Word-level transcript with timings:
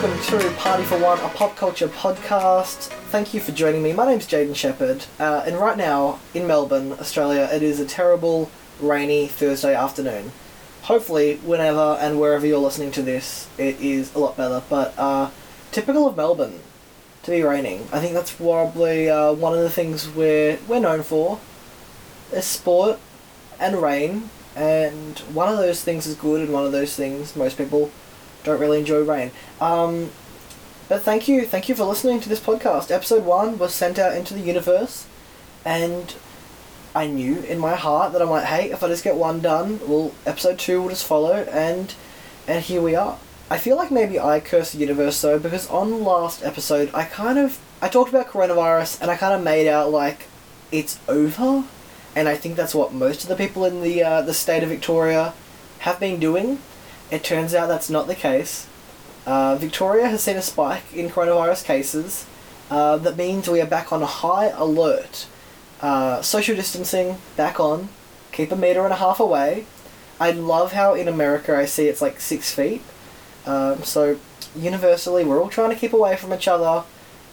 welcome 0.00 0.22
to 0.22 0.50
Party 0.52 0.82
for 0.82 0.98
One, 0.98 1.18
a 1.18 1.28
pop 1.28 1.56
culture 1.56 1.86
podcast. 1.86 2.86
Thank 3.10 3.34
you 3.34 3.40
for 3.40 3.52
joining 3.52 3.82
me. 3.82 3.92
My 3.92 4.06
name's 4.06 4.26
Jaden 4.26 4.56
Shepherd, 4.56 5.04
uh, 5.18 5.42
and 5.44 5.58
right 5.58 5.76
now 5.76 6.20
in 6.32 6.46
Melbourne, 6.46 6.92
Australia, 6.92 7.46
it 7.52 7.62
is 7.62 7.78
a 7.78 7.84
terrible, 7.84 8.50
rainy 8.80 9.26
Thursday 9.26 9.74
afternoon. 9.74 10.32
Hopefully, 10.84 11.36
whenever 11.44 11.98
and 12.00 12.18
wherever 12.18 12.46
you're 12.46 12.60
listening 12.60 12.92
to 12.92 13.02
this, 13.02 13.46
it 13.58 13.78
is 13.78 14.14
a 14.14 14.18
lot 14.18 14.38
better. 14.38 14.62
But 14.70 14.98
uh, 14.98 15.32
typical 15.70 16.08
of 16.08 16.16
Melbourne 16.16 16.60
to 17.24 17.30
be 17.30 17.42
raining. 17.42 17.86
I 17.92 18.00
think 18.00 18.14
that's 18.14 18.32
probably 18.32 19.10
uh, 19.10 19.34
one 19.34 19.52
of 19.52 19.60
the 19.60 19.68
things 19.68 20.08
we're 20.08 20.58
we're 20.66 20.80
known 20.80 21.02
for. 21.02 21.40
Is 22.32 22.46
sport 22.46 22.98
and 23.58 23.82
rain, 23.82 24.30
and 24.56 25.18
one 25.34 25.50
of 25.50 25.58
those 25.58 25.84
things 25.84 26.06
is 26.06 26.14
good, 26.14 26.40
and 26.40 26.54
one 26.54 26.64
of 26.64 26.72
those 26.72 26.96
things 26.96 27.36
most 27.36 27.58
people 27.58 27.90
don't 28.44 28.60
really 28.60 28.78
enjoy 28.78 29.02
rain. 29.02 29.30
Um, 29.60 30.10
but 30.88 31.02
thank 31.02 31.28
you, 31.28 31.46
thank 31.46 31.68
you 31.68 31.74
for 31.74 31.84
listening 31.84 32.20
to 32.20 32.28
this 32.28 32.40
podcast. 32.40 32.90
Episode 32.90 33.24
one 33.24 33.58
was 33.58 33.72
sent 33.72 33.98
out 33.98 34.16
into 34.16 34.34
the 34.34 34.40
universe, 34.40 35.06
and 35.64 36.14
I 36.94 37.06
knew 37.06 37.40
in 37.42 37.58
my 37.58 37.76
heart 37.76 38.12
that 38.12 38.20
I'm 38.20 38.30
like, 38.30 38.46
hey, 38.46 38.72
if 38.72 38.82
I 38.82 38.88
just 38.88 39.04
get 39.04 39.14
one 39.14 39.40
done, 39.40 39.78
well, 39.86 40.12
episode 40.26 40.58
two 40.58 40.82
will 40.82 40.88
just 40.88 41.06
follow, 41.06 41.44
and 41.52 41.94
and 42.48 42.64
here 42.64 42.82
we 42.82 42.96
are. 42.96 43.18
I 43.48 43.58
feel 43.58 43.76
like 43.76 43.90
maybe 43.90 44.18
I 44.18 44.40
cursed 44.40 44.72
the 44.72 44.78
universe 44.78 45.20
though, 45.20 45.38
because 45.38 45.68
on 45.68 46.02
last 46.02 46.42
episode 46.44 46.90
I 46.94 47.04
kind 47.04 47.38
of 47.38 47.58
I 47.82 47.88
talked 47.88 48.10
about 48.10 48.28
coronavirus 48.28 49.00
and 49.00 49.10
I 49.10 49.16
kind 49.16 49.34
of 49.34 49.42
made 49.42 49.68
out 49.68 49.90
like 49.90 50.26
it's 50.72 50.98
over, 51.08 51.64
and 52.16 52.28
I 52.28 52.36
think 52.36 52.56
that's 52.56 52.74
what 52.74 52.92
most 52.92 53.22
of 53.22 53.28
the 53.28 53.36
people 53.36 53.64
in 53.64 53.82
the 53.82 54.02
uh, 54.02 54.22
the 54.22 54.34
state 54.34 54.62
of 54.62 54.68
Victoria 54.68 55.34
have 55.80 56.00
been 56.00 56.18
doing. 56.18 56.58
It 57.10 57.24
turns 57.24 57.54
out 57.54 57.68
that's 57.68 57.90
not 57.90 58.06
the 58.06 58.14
case. 58.14 58.66
Uh, 59.26 59.56
Victoria 59.56 60.08
has 60.08 60.22
seen 60.22 60.36
a 60.36 60.42
spike 60.42 60.92
in 60.94 61.08
coronavirus 61.08 61.64
cases. 61.64 62.26
Uh, 62.70 62.96
that 62.98 63.16
means 63.16 63.48
we 63.48 63.60
are 63.60 63.66
back 63.66 63.92
on 63.92 64.02
a 64.02 64.06
high 64.06 64.46
alert. 64.46 65.26
Uh, 65.80 66.22
social 66.22 66.54
distancing 66.54 67.18
back 67.36 67.58
on. 67.58 67.88
Keep 68.32 68.52
a 68.52 68.56
meter 68.56 68.84
and 68.84 68.92
a 68.92 68.96
half 68.96 69.18
away. 69.18 69.66
I 70.20 70.30
love 70.30 70.72
how 70.72 70.94
in 70.94 71.08
America 71.08 71.56
I 71.56 71.64
see 71.64 71.88
it's 71.88 72.02
like 72.02 72.20
six 72.20 72.52
feet. 72.54 72.82
Um, 73.46 73.82
so 73.82 74.18
universally, 74.54 75.24
we're 75.24 75.40
all 75.40 75.48
trying 75.48 75.70
to 75.70 75.76
keep 75.76 75.92
away 75.92 76.16
from 76.16 76.32
each 76.32 76.46
other. 76.46 76.84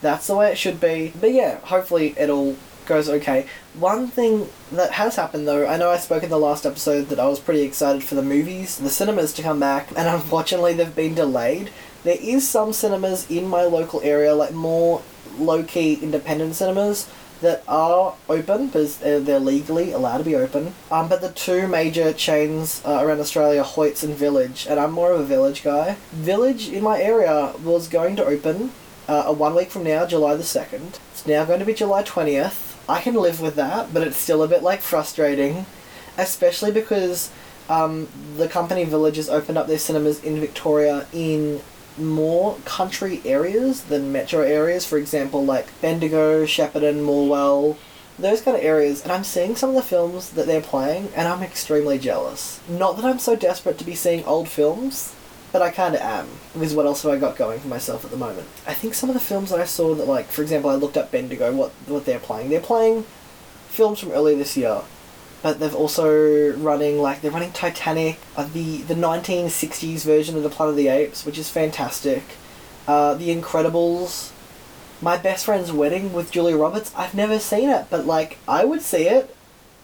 That's 0.01 0.27
the 0.27 0.35
way 0.35 0.51
it 0.51 0.57
should 0.57 0.79
be. 0.79 1.13
But 1.19 1.33
yeah, 1.33 1.59
hopefully 1.59 2.15
it 2.17 2.29
all 2.29 2.55
goes 2.85 3.09
okay. 3.09 3.47
One 3.79 4.07
thing 4.07 4.49
that 4.71 4.93
has 4.93 5.17
happened 5.17 5.47
though, 5.47 5.67
I 5.67 5.77
know 5.77 5.91
I 5.91 5.97
spoke 5.97 6.23
in 6.23 6.31
the 6.31 6.39
last 6.39 6.65
episode 6.65 7.09
that 7.09 7.19
I 7.19 7.27
was 7.27 7.39
pretty 7.39 7.61
excited 7.61 8.03
for 8.03 8.15
the 8.15 8.23
movies, 8.23 8.79
the 8.79 8.89
cinemas 8.89 9.33
to 9.33 9.43
come 9.43 9.59
back, 9.59 9.89
and 9.89 10.07
unfortunately 10.07 10.73
they've 10.73 10.95
been 10.95 11.13
delayed. 11.13 11.69
There 12.03 12.17
is 12.19 12.49
some 12.49 12.73
cinemas 12.73 13.29
in 13.29 13.47
my 13.47 13.63
local 13.63 14.01
area, 14.01 14.33
like 14.33 14.51
more 14.51 15.03
low 15.37 15.61
key 15.61 15.93
independent 15.93 16.55
cinemas, 16.55 17.07
that 17.41 17.63
are 17.67 18.15
open 18.27 18.65
because 18.65 18.97
they're 18.97 19.39
legally 19.39 19.91
allowed 19.91 20.17
to 20.17 20.23
be 20.23 20.35
open. 20.35 20.73
Um, 20.89 21.07
but 21.07 21.21
the 21.21 21.31
two 21.31 21.67
major 21.67 22.13
chains 22.13 22.81
uh, 22.83 22.99
around 23.03 23.19
Australia, 23.19 23.63
Hoyts 23.63 24.03
and 24.03 24.15
Village, 24.15 24.65
and 24.67 24.79
I'm 24.79 24.91
more 24.91 25.11
of 25.11 25.19
a 25.19 25.25
Village 25.25 25.63
guy. 25.63 25.97
Village 26.13 26.67
in 26.67 26.83
my 26.83 26.99
area 26.99 27.53
was 27.63 27.87
going 27.87 28.15
to 28.15 28.25
open 28.25 28.71
uh, 29.07 29.31
one 29.33 29.53
week 29.53 29.69
from 29.69 29.83
now, 29.83 30.07
July 30.07 30.35
the 30.35 30.41
2nd. 30.41 30.97
It's 31.11 31.27
now 31.27 31.45
going 31.45 31.59
to 31.59 31.65
be 31.65 31.75
July 31.75 32.01
20th. 32.01 32.66
I 32.89 33.01
can 33.01 33.15
live 33.15 33.41
with 33.41 33.55
that, 33.55 33.93
but 33.93 34.05
it's 34.05 34.17
still 34.17 34.43
a 34.43 34.47
bit 34.47 34.63
like 34.63 34.81
frustrating, 34.81 35.65
especially 36.17 36.71
because 36.71 37.31
um, 37.69 38.07
the 38.37 38.47
company 38.47 38.85
Villages 38.85 39.29
opened 39.29 39.57
up 39.57 39.67
their 39.67 39.79
cinemas 39.79 40.23
in 40.23 40.39
Victoria 40.39 41.05
in 41.11 41.61
more 41.97 42.57
country 42.63 43.21
areas 43.25 43.83
than 43.83 44.11
metro 44.11 44.41
areas. 44.41 44.85
For 44.85 44.97
example, 44.97 45.43
like 45.43 45.67
Bendigo, 45.81 46.45
Shepparton, 46.45 47.03
Morwell, 47.03 47.75
those 48.17 48.41
kind 48.41 48.55
of 48.55 48.63
areas. 48.63 49.03
And 49.03 49.11
I'm 49.11 49.23
seeing 49.23 49.55
some 49.55 49.69
of 49.69 49.75
the 49.75 49.81
films 49.81 50.31
that 50.31 50.45
they're 50.45 50.61
playing, 50.61 51.09
and 51.15 51.27
I'm 51.27 51.43
extremely 51.43 51.99
jealous. 51.99 52.61
Not 52.69 52.95
that 52.97 53.05
I'm 53.05 53.19
so 53.19 53.35
desperate 53.35 53.77
to 53.79 53.85
be 53.85 53.95
seeing 53.95 54.23
old 54.25 54.47
films, 54.47 55.13
but 55.51 55.61
I 55.61 55.71
kind 55.71 55.95
of 55.95 56.01
am. 56.01 56.27
Because 56.53 56.73
what 56.73 56.85
else 56.85 57.03
have 57.03 57.11
I 57.11 57.17
got 57.17 57.35
going 57.35 57.59
for 57.59 57.67
myself 57.67 58.03
at 58.05 58.11
the 58.11 58.17
moment? 58.17 58.47
I 58.65 58.73
think 58.73 58.93
some 58.93 59.09
of 59.09 59.13
the 59.13 59.19
films 59.19 59.49
that 59.49 59.59
I 59.59 59.65
saw 59.65 59.95
that, 59.95 60.07
like, 60.07 60.27
for 60.27 60.41
example, 60.41 60.69
I 60.69 60.75
looked 60.75 60.97
up 60.97 61.11
Bendigo, 61.11 61.51
what 61.53 61.71
what 61.85 62.05
they're 62.05 62.19
playing. 62.19 62.49
They're 62.49 62.59
playing 62.59 63.05
films 63.69 63.99
from 63.99 64.11
earlier 64.11 64.37
this 64.37 64.57
year, 64.57 64.81
but 65.43 65.59
they've 65.59 65.75
also 65.75 66.53
running 66.57 66.99
like 66.99 67.21
they're 67.21 67.31
running 67.31 67.51
Titanic, 67.51 68.19
uh, 68.35 68.47
the 68.51 68.81
the 68.83 68.95
nineteen 68.95 69.49
sixties 69.49 70.03
version 70.03 70.35
of 70.35 70.43
the 70.43 70.49
Planet 70.49 70.71
of 70.71 70.77
the 70.77 70.87
Apes, 70.87 71.25
which 71.25 71.37
is 71.37 71.49
fantastic. 71.49 72.23
Uh, 72.87 73.13
the 73.13 73.35
Incredibles, 73.35 74.31
My 75.01 75.17
Best 75.17 75.45
Friend's 75.45 75.71
Wedding 75.71 76.13
with 76.13 76.31
Julia 76.31 76.57
Roberts. 76.57 76.91
I've 76.95 77.13
never 77.13 77.37
seen 77.39 77.69
it, 77.69 77.87
but 77.89 78.05
like 78.05 78.37
I 78.47 78.65
would 78.65 78.81
see 78.81 79.07
it 79.07 79.35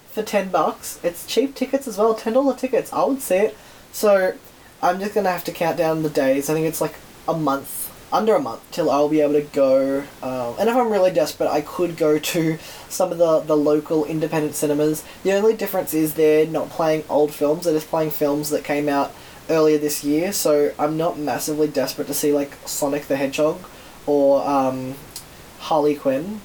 for 0.07 0.23
ten 0.23 0.49
bucks. 0.49 0.99
It's 1.03 1.25
cheap 1.27 1.53
tickets 1.53 1.87
as 1.87 1.97
well, 1.97 2.15
ten 2.15 2.33
dollar 2.33 2.55
tickets. 2.55 2.91
I 2.93 3.03
would 3.03 3.21
see 3.21 3.35
it. 3.35 3.57
So 3.91 4.35
I'm 4.83 4.99
just 4.99 5.15
gonna 5.15 5.31
have 5.31 5.45
to 5.45 5.53
count 5.53 5.77
down 5.77 6.03
the 6.03 6.09
days. 6.09 6.49
I 6.49 6.53
think 6.53 6.67
it's 6.67 6.81
like 6.81 6.95
a 7.25 7.33
month 7.33 7.89
under 8.11 8.35
a 8.35 8.39
month 8.39 8.61
till 8.69 8.91
I'll 8.91 9.07
be 9.07 9.21
able 9.21 9.33
to 9.33 9.41
go. 9.41 10.03
Um, 10.21 10.55
and 10.59 10.69
if 10.69 10.75
I'm 10.75 10.91
really 10.91 11.09
desperate, 11.09 11.49
I 11.49 11.61
could 11.61 11.95
go 11.95 12.19
to 12.19 12.57
some 12.89 13.13
of 13.13 13.17
the, 13.17 13.39
the 13.39 13.55
local 13.55 14.03
independent 14.03 14.55
cinemas. 14.55 15.05
The 15.23 15.31
only 15.31 15.55
difference 15.55 15.93
is 15.93 16.15
they're 16.15 16.45
not 16.45 16.69
playing 16.69 17.05
old 17.09 17.33
films, 17.33 17.63
they're 17.63 17.73
just 17.73 17.87
playing 17.87 18.11
films 18.11 18.49
that 18.49 18.65
came 18.65 18.89
out 18.89 19.13
earlier 19.49 19.77
this 19.77 20.03
year. 20.03 20.33
So 20.33 20.73
I'm 20.77 20.97
not 20.97 21.17
massively 21.17 21.69
desperate 21.69 22.07
to 22.07 22.13
see 22.13 22.33
like 22.33 22.51
Sonic 22.65 23.07
the 23.07 23.15
Hedgehog 23.15 23.61
or 24.05 24.45
um, 24.45 24.95
Harley 25.59 25.95
Quinn. 25.95 26.41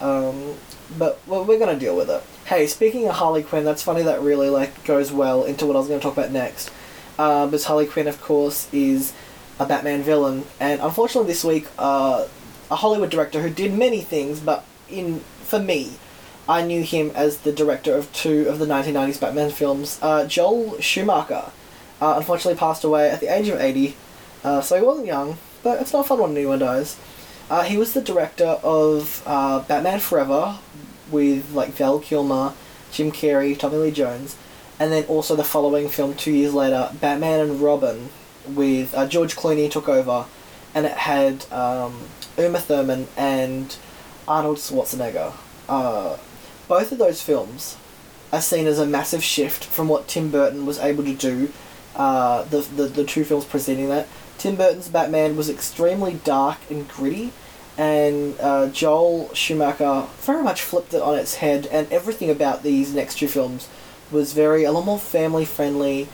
Um, 0.00 0.56
but 0.98 1.20
well, 1.28 1.44
we're 1.44 1.60
gonna 1.60 1.78
deal 1.78 1.96
with 1.96 2.10
it. 2.10 2.22
Hey, 2.46 2.66
speaking 2.66 3.06
of 3.06 3.14
Harley 3.14 3.44
Quinn, 3.44 3.64
that's 3.64 3.82
funny. 3.82 4.02
That 4.02 4.20
really 4.22 4.50
like 4.50 4.84
goes 4.84 5.12
well 5.12 5.44
into 5.44 5.66
what 5.66 5.76
I 5.76 5.78
was 5.78 5.86
gonna 5.86 6.00
talk 6.00 6.14
about 6.14 6.32
next. 6.32 6.70
Uh, 7.20 7.44
because 7.44 7.66
Harley 7.66 7.84
Quinn, 7.84 8.08
of 8.08 8.18
course, 8.22 8.66
is 8.72 9.12
a 9.58 9.66
Batman 9.66 10.02
villain. 10.02 10.44
And 10.58 10.80
unfortunately, 10.80 11.28
this 11.30 11.44
week, 11.44 11.66
uh, 11.78 12.26
a 12.70 12.76
Hollywood 12.76 13.10
director 13.10 13.42
who 13.42 13.50
did 13.50 13.74
many 13.74 14.00
things, 14.00 14.40
but 14.40 14.64
in 14.88 15.20
for 15.44 15.58
me, 15.58 15.98
I 16.48 16.62
knew 16.62 16.82
him 16.82 17.12
as 17.14 17.36
the 17.36 17.52
director 17.52 17.94
of 17.94 18.10
two 18.14 18.48
of 18.48 18.58
the 18.58 18.64
1990s 18.64 19.20
Batman 19.20 19.50
films. 19.50 19.98
Uh, 20.00 20.26
Joel 20.26 20.80
Schumacher, 20.80 21.52
uh, 22.00 22.14
unfortunately, 22.16 22.58
passed 22.58 22.84
away 22.84 23.10
at 23.10 23.20
the 23.20 23.26
age 23.26 23.48
of 23.48 23.60
80, 23.60 23.96
uh, 24.42 24.62
so 24.62 24.76
he 24.76 24.82
wasn't 24.82 25.06
young, 25.06 25.36
but 25.62 25.78
it's 25.78 25.92
not 25.92 26.06
fun 26.06 26.20
when 26.20 26.30
anyone 26.30 26.60
dies. 26.60 26.96
Uh, 27.50 27.64
he 27.64 27.76
was 27.76 27.92
the 27.92 28.00
director 28.00 28.58
of 28.62 29.22
uh, 29.26 29.60
Batman 29.60 30.00
Forever 30.00 30.58
with 31.10 31.52
like 31.52 31.72
Val 31.72 31.98
Kilmer, 31.98 32.54
Jim 32.90 33.12
Carrey, 33.12 33.58
Tommy 33.58 33.76
Lee 33.76 33.90
Jones, 33.90 34.36
and 34.80 34.90
then 34.90 35.04
also 35.04 35.36
the 35.36 35.44
following 35.44 35.90
film 35.90 36.14
two 36.14 36.32
years 36.32 36.54
later, 36.54 36.90
Batman 37.00 37.40
and 37.40 37.60
Robin, 37.60 38.08
with 38.48 38.94
uh, 38.94 39.06
George 39.06 39.36
Clooney 39.36 39.70
took 39.70 39.88
over, 39.88 40.24
and 40.74 40.86
it 40.86 40.92
had 40.92 41.44
um, 41.52 42.08
Uma 42.38 42.58
Thurman 42.58 43.06
and 43.16 43.76
Arnold 44.26 44.56
Schwarzenegger. 44.56 45.34
Uh, 45.68 46.16
both 46.66 46.92
of 46.92 46.98
those 46.98 47.20
films 47.20 47.76
are 48.32 48.40
seen 48.40 48.66
as 48.66 48.78
a 48.78 48.86
massive 48.86 49.22
shift 49.22 49.64
from 49.64 49.86
what 49.86 50.08
Tim 50.08 50.30
Burton 50.30 50.64
was 50.64 50.78
able 50.78 51.04
to 51.04 51.14
do. 51.14 51.52
Uh, 51.94 52.44
the, 52.44 52.60
the 52.60 52.84
the 52.84 53.04
two 53.04 53.24
films 53.24 53.44
preceding 53.44 53.88
that, 53.90 54.08
Tim 54.38 54.56
Burton's 54.56 54.88
Batman 54.88 55.36
was 55.36 55.50
extremely 55.50 56.14
dark 56.24 56.58
and 56.70 56.88
gritty, 56.88 57.32
and 57.76 58.34
uh, 58.40 58.68
Joel 58.68 59.34
Schumacher 59.34 60.06
very 60.20 60.42
much 60.42 60.62
flipped 60.62 60.94
it 60.94 61.02
on 61.02 61.18
its 61.18 61.34
head. 61.34 61.66
And 61.66 61.92
everything 61.92 62.30
about 62.30 62.62
these 62.62 62.94
next 62.94 63.18
two 63.18 63.28
films 63.28 63.68
was 64.10 64.32
very 64.32 64.64
a 64.64 64.72
lot 64.72 64.84
more 64.84 64.98
family 64.98 65.44
friendly 65.44 66.08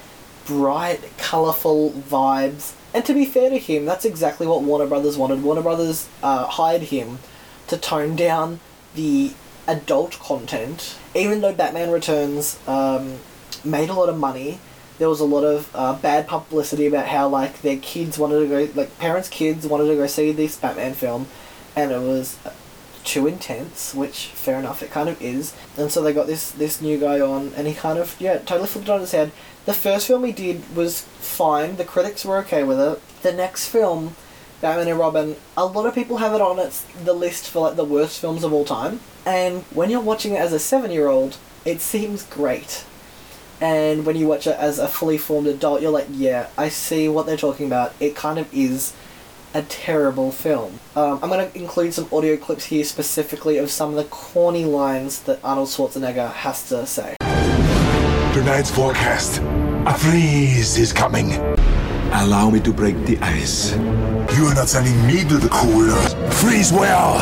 bright, 0.47 1.01
colourful 1.19 1.91
vibes. 1.91 2.73
And 2.95 3.05
to 3.05 3.13
be 3.13 3.25
fair 3.27 3.51
to 3.51 3.59
him, 3.59 3.85
that's 3.85 4.05
exactly 4.05 4.47
what 4.47 4.63
Warner 4.63 4.87
Brothers 4.87 5.19
wanted. 5.19 5.43
Warner 5.43 5.63
Brothers 5.63 6.09
uh, 6.23 6.47
hired 6.47 6.83
him 6.83 7.19
to 7.67 7.77
tone 7.77 8.17
down 8.17 8.61
the 8.95 9.33
adult 9.67 10.19
content. 10.19 10.97
Even 11.15 11.41
though 11.41 11.53
Batman 11.53 11.91
Returns 11.91 12.59
um, 12.67 13.19
made 13.65 13.89
a 13.89 13.93
lot 13.93 14.09
of 14.09 14.17
money, 14.17 14.61
there 14.99 15.09
was 15.09 15.21
a 15.21 15.25
lot 15.25 15.45
of 15.45 15.71
uh, 15.75 15.95
bad 15.95 16.27
publicity 16.27 16.87
about 16.87 17.07
how 17.07 17.29
like 17.29 17.61
their 17.63 17.77
kids 17.77 18.19
wanted 18.19 18.41
to 18.41 18.47
go, 18.47 18.73
like 18.75 18.97
parents' 18.99 19.29
kids 19.29 19.67
wanted 19.67 19.89
to 19.89 19.97
go 19.97 20.07
see 20.07 20.33
this 20.33 20.57
Batman 20.57 20.95
film, 20.95 21.27
and 21.75 21.91
it 21.91 22.01
was 22.01 22.39
too 23.07 23.27
intense, 23.27 23.95
which 23.95 24.27
fair 24.27 24.59
enough, 24.59 24.83
it 24.83 24.91
kind 24.91 25.09
of 25.09 25.21
is. 25.23 25.55
And 25.79 25.91
so 25.91 26.03
they 26.03 26.13
got 26.13 26.27
this 26.27 26.51
this 26.51 26.83
new 26.83 26.99
guy 26.99 27.21
on, 27.21 27.53
and 27.57 27.67
he 27.67 27.75
kind 27.75 27.99
of 27.99 28.17
yeah 28.21 28.39
totally 28.39 28.69
flipped 28.69 28.89
it 28.89 28.93
on 28.93 29.01
his 29.01 29.13
head. 29.13 29.33
The 29.65 29.73
first 29.73 30.07
film 30.07 30.25
he 30.25 30.33
did 30.33 30.77
was 30.77 31.01
fine. 31.01 31.77
The 31.77 31.85
critics 31.85 32.25
were 32.25 32.39
okay 32.39 32.65
with 32.65 32.79
it. 32.81 33.01
The 33.23 33.33
next 33.33 33.69
film, 33.69 34.15
Batman 34.61 34.89
and 34.89 34.99
Robin, 34.99 35.37
a 35.57 35.67
lot 35.67 35.87
of 35.87 35.95
people 35.95 36.19
have 36.19 36.35
it 36.35 36.41
on 36.41 36.59
its 36.59 36.83
the 36.83 37.15
list 37.15 37.49
for 37.49 37.61
like 37.61 37.77
the 37.77 37.85
worst 37.85 38.21
films 38.21 38.45
of 38.45 38.53
all 38.53 38.65
time. 38.65 39.01
And 39.25 39.63
when 39.73 39.91
you're 39.91 40.01
watching 40.01 40.35
it 40.35 40.41
as 40.41 40.53
a 40.53 40.59
seven 40.59 40.91
year 40.91 41.09
old, 41.09 41.37
it 41.65 41.81
seems 41.81 42.23
great. 42.25 42.85
And 43.61 44.05
when 44.05 44.17
you 44.17 44.27
watch 44.27 44.47
it 44.47 44.57
as 44.59 44.79
a 44.79 44.87
fully 44.87 45.17
formed 45.17 45.47
adult, 45.47 45.81
you're 45.81 45.91
like, 45.91 46.09
yeah, 46.11 46.49
I 46.59 46.69
see 46.69 47.09
what 47.09 47.25
they're 47.25 47.39
talking 47.39 47.67
about. 47.67 47.95
It 47.99 48.15
kind 48.15 48.39
of 48.39 48.53
is 48.53 48.93
a 49.57 49.63
terrible 49.63 50.31
film. 50.31 50.79
Um, 50.95 51.19
I'm 51.23 51.31
going 51.31 51.51
to 51.51 51.59
include 51.59 51.95
some 51.95 52.07
audio 52.13 52.37
clips 52.37 52.67
here 52.67 52.85
specifically 52.85 53.57
of 53.57 53.71
some 53.71 53.89
of 53.89 53.97
the 53.97 54.05
corny 54.05 54.67
lines 54.67 55.23
that 55.23 55.41
Arnold 55.43 55.69
Schwarzenegger 55.69 56.31
has 56.31 56.69
to 56.69 56.85
say. 56.87 57.17
Tonight's 58.35 58.71
forecast. 58.71 59.41
A 59.87 59.95
freeze 59.95 60.77
is 60.77 60.93
coming. 60.93 61.33
Allow 62.13 62.51
me 62.51 62.61
to 62.61 62.73
break 62.73 62.97
the 63.07 63.17
ice. 63.19 63.73
You 64.37 64.45
are 64.45 64.55
not 64.55 64.69
sending 64.69 65.07
me 65.07 65.25
to 65.25 65.39
the 65.39 65.49
cooler. 65.49 65.97
Freeze 66.33 66.71
well. 66.71 67.19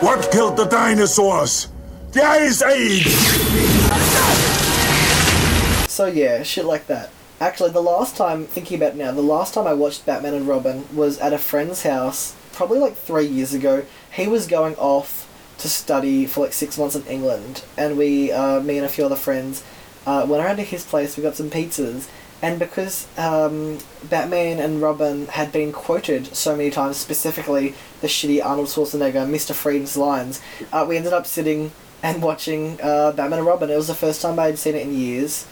What 0.00 0.30
killed 0.30 0.56
the 0.56 0.66
dinosaurs? 0.66 1.66
The 2.12 2.22
Ice 2.22 2.62
Age! 2.62 3.08
So 5.88 6.06
yeah, 6.06 6.44
shit 6.44 6.64
like 6.64 6.86
that. 6.86 7.10
Actually, 7.40 7.70
the 7.70 7.80
last 7.80 8.16
time, 8.16 8.46
thinking 8.46 8.76
about 8.76 8.96
now, 8.96 9.12
the 9.12 9.22
last 9.22 9.54
time 9.54 9.66
I 9.66 9.72
watched 9.72 10.04
Batman 10.04 10.34
and 10.34 10.48
Robin 10.48 10.84
was 10.94 11.18
at 11.18 11.32
a 11.32 11.38
friend's 11.38 11.84
house, 11.84 12.34
probably 12.52 12.80
like 12.80 12.96
three 12.96 13.26
years 13.26 13.54
ago. 13.54 13.84
He 14.12 14.26
was 14.26 14.48
going 14.48 14.74
off 14.74 15.28
to 15.58 15.68
study 15.68 16.26
for 16.26 16.40
like 16.44 16.52
six 16.52 16.76
months 16.76 16.96
in 16.96 17.06
England, 17.06 17.62
and 17.76 17.96
we, 17.96 18.32
uh, 18.32 18.60
me 18.60 18.78
and 18.78 18.86
a 18.86 18.88
few 18.88 19.04
other 19.04 19.16
friends, 19.16 19.62
uh, 20.04 20.26
went 20.28 20.44
around 20.44 20.56
to 20.56 20.64
his 20.64 20.84
place, 20.84 21.16
we 21.16 21.22
got 21.22 21.36
some 21.36 21.50
pizzas, 21.50 22.08
and 22.42 22.58
because 22.58 23.06
um, 23.16 23.78
Batman 24.02 24.58
and 24.58 24.82
Robin 24.82 25.26
had 25.26 25.52
been 25.52 25.72
quoted 25.72 26.34
so 26.34 26.56
many 26.56 26.70
times, 26.70 26.96
specifically 26.96 27.74
the 28.00 28.08
shitty 28.08 28.44
Arnold 28.44 28.68
Schwarzenegger 28.68 29.28
Mr. 29.28 29.54
Freeze's 29.54 29.96
lines, 29.96 30.40
uh, 30.72 30.84
we 30.88 30.96
ended 30.96 31.12
up 31.12 31.26
sitting 31.26 31.70
and 32.02 32.22
watching 32.22 32.80
uh, 32.80 33.12
Batman 33.12 33.40
and 33.40 33.46
Robin. 33.46 33.70
It 33.70 33.76
was 33.76 33.88
the 33.88 33.94
first 33.94 34.22
time 34.22 34.38
I'd 34.38 34.58
seen 34.58 34.74
it 34.76 34.82
in 34.82 34.94
years. 34.94 35.46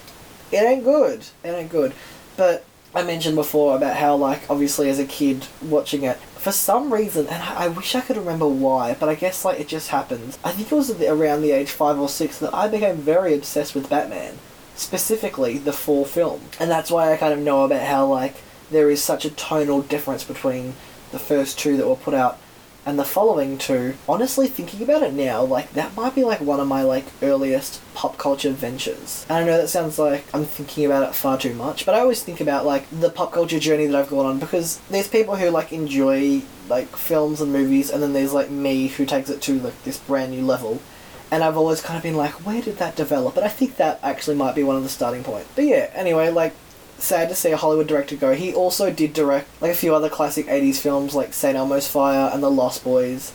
It 0.52 0.62
ain't 0.62 0.84
good. 0.84 1.26
It 1.44 1.48
ain't 1.48 1.70
good. 1.70 1.92
But 2.36 2.64
I 2.94 3.02
mentioned 3.02 3.36
before 3.36 3.76
about 3.76 3.96
how, 3.96 4.16
like, 4.16 4.48
obviously 4.50 4.88
as 4.88 4.98
a 4.98 5.06
kid 5.06 5.46
watching 5.62 6.02
it, 6.02 6.16
for 6.16 6.52
some 6.52 6.92
reason, 6.92 7.26
and 7.26 7.42
I, 7.42 7.64
I 7.64 7.68
wish 7.68 7.94
I 7.94 8.00
could 8.00 8.16
remember 8.16 8.46
why, 8.46 8.94
but 8.98 9.08
I 9.08 9.14
guess, 9.14 9.44
like, 9.44 9.58
it 9.58 9.68
just 9.68 9.88
happened. 9.88 10.38
I 10.44 10.52
think 10.52 10.70
it 10.70 10.74
was 10.74 10.90
around 11.02 11.42
the 11.42 11.50
age 11.50 11.70
five 11.70 11.98
or 11.98 12.08
six 12.08 12.38
that 12.38 12.54
I 12.54 12.68
became 12.68 12.96
very 12.96 13.34
obsessed 13.34 13.74
with 13.74 13.90
Batman 13.90 14.38
specifically 14.76 15.58
the 15.58 15.72
full 15.72 16.04
film. 16.04 16.42
And 16.60 16.70
that's 16.70 16.90
why 16.90 17.12
I 17.12 17.16
kind 17.16 17.32
of 17.32 17.40
know 17.40 17.64
about 17.64 17.82
how 17.82 18.06
like 18.06 18.36
there 18.70 18.90
is 18.90 19.02
such 19.02 19.24
a 19.24 19.30
tonal 19.30 19.82
difference 19.82 20.22
between 20.22 20.74
the 21.12 21.18
first 21.18 21.58
two 21.58 21.76
that 21.76 21.88
were 21.88 21.96
put 21.96 22.14
out 22.14 22.38
and 22.86 22.98
the 22.98 23.04
following 23.04 23.58
two. 23.58 23.94
Honestly, 24.08 24.46
thinking 24.46 24.80
about 24.80 25.02
it 25.02 25.12
now, 25.12 25.42
like 25.42 25.72
that 25.72 25.94
might 25.96 26.14
be 26.14 26.24
like 26.24 26.40
one 26.40 26.60
of 26.60 26.68
my 26.68 26.82
like 26.82 27.06
earliest 27.20 27.82
pop 27.94 28.16
culture 28.16 28.52
ventures. 28.52 29.26
And 29.28 29.38
I 29.38 29.44
know 29.44 29.58
that 29.58 29.68
sounds 29.68 29.98
like 29.98 30.24
I'm 30.32 30.44
thinking 30.44 30.86
about 30.86 31.08
it 31.08 31.14
far 31.14 31.36
too 31.36 31.52
much, 31.52 31.84
but 31.84 31.94
I 31.94 32.00
always 32.00 32.22
think 32.22 32.40
about 32.40 32.64
like 32.64 32.88
the 32.90 33.10
pop 33.10 33.32
culture 33.32 33.58
journey 33.58 33.86
that 33.86 33.96
I've 33.96 34.08
gone 34.08 34.24
on 34.24 34.38
because 34.38 34.78
there's 34.88 35.08
people 35.08 35.36
who 35.36 35.50
like 35.50 35.72
enjoy 35.72 36.42
like 36.68 36.96
films 36.96 37.40
and 37.40 37.52
movies 37.52 37.90
and 37.90 38.02
then 38.02 38.12
there's 38.12 38.32
like 38.32 38.50
me 38.50 38.86
who 38.86 39.04
takes 39.04 39.28
it 39.30 39.42
to 39.42 39.58
like 39.60 39.82
this 39.84 39.98
brand 39.98 40.32
new 40.32 40.42
level 40.42 40.80
and 41.30 41.42
I've 41.42 41.56
always 41.56 41.80
kind 41.80 41.96
of 41.96 42.02
been 42.02 42.16
like, 42.16 42.46
where 42.46 42.62
did 42.62 42.78
that 42.78 42.94
develop? 42.94 43.34
But 43.34 43.44
I 43.44 43.48
think 43.48 43.76
that 43.76 43.98
actually 44.02 44.36
might 44.36 44.54
be 44.54 44.62
one 44.62 44.76
of 44.76 44.82
the 44.84 44.88
starting 44.88 45.24
points. 45.24 45.48
But 45.56 45.64
yeah, 45.64 45.90
anyway, 45.92 46.30
like, 46.30 46.54
sad 46.98 47.28
to 47.28 47.34
see 47.34 47.50
a 47.50 47.56
Hollywood 47.56 47.86
director 47.86 48.16
go. 48.16 48.34
He 48.34 48.54
also 48.54 48.90
did 48.90 49.12
direct 49.12 49.48
like 49.60 49.70
a 49.70 49.74
few 49.74 49.94
other 49.94 50.08
classic 50.08 50.46
'80s 50.46 50.78
films 50.78 51.14
like 51.14 51.32
St. 51.32 51.56
Elmo's 51.56 51.88
Fire 51.88 52.30
and 52.32 52.42
The 52.42 52.50
Lost 52.50 52.84
Boys, 52.84 53.32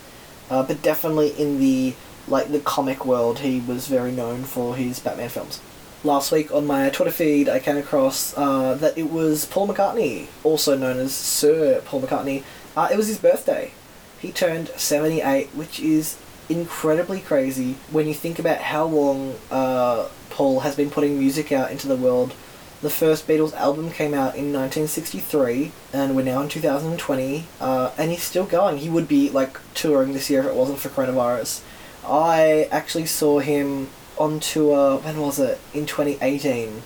uh, 0.50 0.64
but 0.64 0.82
definitely 0.82 1.30
in 1.40 1.60
the 1.60 1.96
like 2.28 2.52
the 2.52 2.60
comic 2.60 3.06
world, 3.06 3.40
he 3.40 3.60
was 3.60 3.88
very 3.88 4.12
known 4.12 4.44
for 4.44 4.76
his 4.76 5.00
Batman 5.00 5.30
films. 5.30 5.60
Last 6.04 6.32
week 6.32 6.52
on 6.52 6.66
my 6.66 6.90
Twitter 6.90 7.12
feed, 7.12 7.48
I 7.48 7.60
came 7.60 7.78
across 7.78 8.36
uh, 8.38 8.76
that 8.76 8.98
it 8.98 9.12
was 9.12 9.46
Paul 9.46 9.68
McCartney, 9.68 10.28
also 10.44 10.76
known 10.76 10.98
as 10.98 11.14
Sir 11.14 11.82
Paul 11.86 12.02
McCartney. 12.02 12.44
Uh, 12.76 12.90
it 12.92 12.98
was 12.98 13.08
his 13.08 13.20
birthday. 13.20 13.72
He 14.20 14.32
turned 14.32 14.70
78, 14.70 15.50
which 15.50 15.80
is 15.80 16.18
incredibly 16.50 17.22
crazy 17.22 17.76
when 17.92 18.08
you 18.08 18.14
think 18.14 18.40
about 18.40 18.60
how 18.60 18.86
long 18.86 19.36
uh, 19.50 20.08
Paul 20.30 20.62
has 20.62 20.76
been 20.76 20.90
putting 20.90 21.20
music 21.20 21.52
out 21.52 21.72
into 21.72 21.88
the 21.88 21.96
world. 21.96 22.34
The 22.82 22.90
first 22.90 23.28
Beatles 23.28 23.54
album 23.54 23.92
came 23.92 24.16
out 24.16 24.36
in 24.36 24.52
1963, 24.52 25.72
and 25.94 26.16
we're 26.16 26.24
now 26.24 26.42
in 26.42 26.50
2020, 26.50 27.46
uh, 27.60 27.92
and 27.96 28.10
he's 28.10 28.24
still 28.24 28.46
going. 28.46 28.80
He 28.80 28.90
would 28.90 29.08
be 29.08 29.30
like 29.30 29.60
touring 29.76 30.14
this 30.14 30.32
year 30.32 30.40
if 30.40 30.48
it 30.48 30.56
wasn't 30.56 30.80
for 30.80 30.90
coronavirus. 30.90 31.62
I 32.04 32.68
actually 32.72 33.06
saw 33.06 33.38
him 33.38 33.90
on 34.18 34.40
tour. 34.40 34.98
When 34.98 35.20
was 35.20 35.38
it? 35.38 35.60
In 35.76 35.86
2018, 35.86 36.82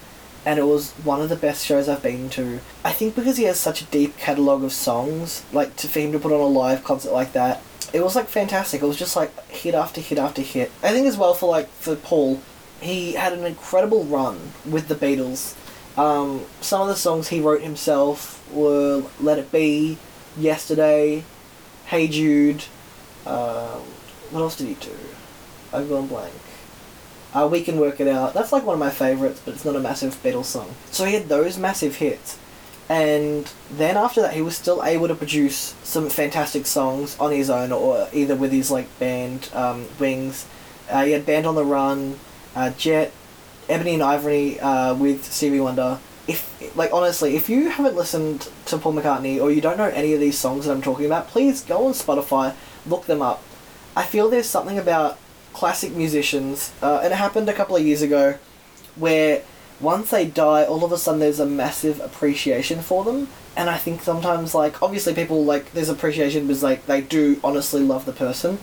and 0.46 0.60
it 0.60 0.64
was 0.64 0.92
one 1.06 1.22
of 1.22 1.30
the 1.30 1.38
best 1.38 1.66
shows 1.66 1.88
I've 1.88 2.04
been 2.04 2.30
to. 2.32 2.60
I 2.84 2.92
think 2.92 3.16
because 3.16 3.38
he 3.38 3.46
has 3.46 3.58
such 3.58 3.82
a 3.82 3.86
deep 3.86 4.18
catalogue 4.18 4.66
of 4.66 4.74
songs, 4.74 5.46
like 5.54 5.78
to 5.78 5.88
for 5.88 6.02
him 6.02 6.12
to 6.12 6.20
put 6.20 6.34
on 6.34 6.42
a 6.42 6.46
live 6.46 6.84
concert 6.84 7.14
like 7.14 7.32
that, 7.32 7.62
it 7.94 8.04
was 8.04 8.18
like 8.18 8.28
fantastic. 8.28 8.82
It 8.82 8.86
was 8.86 9.00
just 9.00 9.16
like 9.16 9.32
hit 9.50 9.74
after 9.74 10.02
hit 10.02 10.18
after 10.18 10.42
hit. 10.42 10.74
I 10.84 10.92
think 10.92 11.08
as 11.08 11.16
well 11.16 11.34
for 11.34 11.50
like 11.50 11.70
for 11.70 11.96
Paul, 11.96 12.42
he 12.82 13.14
had 13.14 13.32
an 13.32 13.46
incredible 13.46 14.04
run 14.04 14.52
with 14.66 14.90
the 14.90 14.96
Beatles. 14.96 15.56
Um, 15.98 16.46
some 16.62 16.82
of 16.82 16.88
the 16.88 16.96
songs 16.96 17.30
he 17.30 17.40
wrote 17.40 17.62
himself 17.62 18.44
were 18.52 19.04
"Let 19.20 19.40
It 19.40 19.52
Be," 19.52 19.98
"Yesterday," 20.38 21.24
"Hey 21.86 22.08
Jude." 22.08 22.66
Um, 23.26 23.82
what 24.32 24.42
else 24.42 24.58
did 24.58 24.68
he 24.68 24.74
do? 24.76 24.96
I've 25.74 25.90
gone 25.90 26.08
blank. 26.08 26.34
Uh, 27.34 27.48
we 27.52 27.62
can 27.62 27.80
work 27.80 28.00
it 28.00 28.08
out. 28.08 28.34
That's 28.34 28.52
like 28.52 28.66
one 28.66 28.76
of 28.76 28.80
my 28.80 28.90
favorites, 28.90 29.42
but 29.44 29.56
it's 29.56 29.66
not 29.66 29.76
a 29.76 29.80
massive 29.80 30.22
Beatles 30.24 30.46
song. 30.46 30.76
So 30.92 31.06
he 31.06 31.14
had 31.14 31.28
those 31.28 31.58
massive 31.58 31.96
hits 31.98 32.38
and 32.88 33.52
then 33.72 33.98
after 33.98 34.22
that 34.22 34.34
he 34.34 34.42
was 34.42 34.56
still 34.56 34.84
able 34.84 35.08
to 35.08 35.16
produce 35.16 35.74
some 35.84 36.10
fantastic 36.10 36.66
songs 36.66 37.18
on 37.20 37.32
his 37.32 37.50
own 37.50 37.72
or 37.72 38.08
either 38.14 38.36
with 38.36 38.52
his 38.52 38.70
like 38.70 38.88
band 39.00 39.50
um, 39.54 39.88
wings 40.00 40.46
uh, 40.90 41.04
he 41.04 41.12
had 41.12 41.26
band 41.26 41.48
on 41.48 41.56
the 41.56 41.66
run 41.66 42.20
uh, 42.56 42.70
jet 42.72 43.12
ebony 43.70 43.94
and 43.94 44.04
ivory 44.04 44.60
uh, 44.60 44.94
with 44.94 45.26
stevie 45.26 45.60
wonder 45.60 46.00
if 46.28 46.76
like 46.76 46.92
honestly 46.92 47.36
if 47.36 47.50
you 47.50 47.70
haven't 47.70 47.96
listened 47.96 48.50
to 48.66 48.78
paul 48.78 48.94
mccartney 48.94 49.42
or 49.42 49.52
you 49.52 49.62
don't 49.62 49.78
know 49.78 49.90
any 49.90 50.14
of 50.14 50.20
these 50.20 50.38
songs 50.38 50.66
that 50.66 50.72
i'm 50.72 50.82
talking 50.82 51.06
about 51.06 51.28
please 51.28 51.62
go 51.62 51.86
on 51.86 51.94
spotify 51.94 52.54
look 52.86 53.06
them 53.06 53.22
up 53.22 53.44
i 53.96 54.04
feel 54.04 54.30
there's 54.30 54.50
something 54.50 54.78
about 54.78 55.18
classic 55.54 55.94
musicians 55.94 56.74
uh, 56.82 57.00
and 57.04 57.14
it 57.14 57.16
happened 57.16 57.48
a 57.48 57.54
couple 57.54 57.76
of 57.76 57.86
years 57.86 58.02
ago 58.02 58.38
where 58.96 59.44
once 59.80 60.10
they 60.10 60.26
die, 60.26 60.64
all 60.64 60.84
of 60.84 60.92
a 60.92 60.98
sudden 60.98 61.20
there's 61.20 61.40
a 61.40 61.46
massive 61.46 62.00
appreciation 62.00 62.82
for 62.82 63.04
them. 63.04 63.28
And 63.58 63.70
I 63.70 63.78
think 63.78 64.02
sometimes, 64.02 64.54
like, 64.54 64.82
obviously 64.82 65.14
people, 65.14 65.44
like, 65.44 65.72
there's 65.72 65.90
appreciation 65.90 66.48
because, 66.48 66.64
like, 66.64 66.86
they 66.86 67.02
do 67.02 67.40
honestly 67.44 67.82
love 67.82 68.06
the 68.06 68.12
person. 68.12 68.58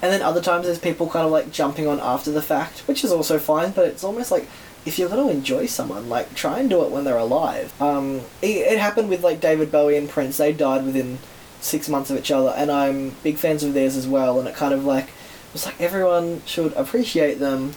And 0.00 0.12
then 0.12 0.22
other 0.22 0.40
times 0.40 0.66
there's 0.66 0.78
people 0.78 1.08
kind 1.08 1.26
of, 1.26 1.32
like, 1.32 1.50
jumping 1.50 1.86
on 1.86 2.00
after 2.00 2.30
the 2.30 2.42
fact, 2.42 2.80
which 2.86 3.04
is 3.04 3.12
also 3.12 3.38
fine, 3.38 3.72
but 3.72 3.86
it's 3.88 4.04
almost 4.04 4.30
like, 4.30 4.46
if 4.86 4.98
you're 4.98 5.08
going 5.08 5.26
to 5.26 5.34
enjoy 5.34 5.66
someone, 5.66 6.08
like, 6.08 6.34
try 6.34 6.60
and 6.60 6.70
do 6.70 6.84
it 6.84 6.90
when 6.90 7.04
they're 7.04 7.16
alive. 7.18 7.72
Um, 7.80 8.20
it, 8.40 8.72
it 8.72 8.78
happened 8.78 9.08
with, 9.08 9.22
like, 9.22 9.40
David 9.40 9.72
Bowie 9.72 9.96
and 9.96 10.08
Prince. 10.08 10.36
They 10.36 10.52
died 10.52 10.84
within 10.84 11.18
six 11.60 11.88
months 11.88 12.10
of 12.10 12.18
each 12.18 12.30
other, 12.30 12.54
and 12.56 12.70
I'm 12.70 13.10
big 13.24 13.36
fans 13.36 13.64
of 13.64 13.74
theirs 13.74 13.96
as 13.96 14.06
well, 14.06 14.38
and 14.38 14.48
it 14.48 14.54
kind 14.54 14.72
of, 14.72 14.84
like, 14.84 15.10
was 15.52 15.66
like 15.66 15.80
everyone 15.80 16.42
should 16.44 16.72
appreciate 16.74 17.38
them 17.38 17.74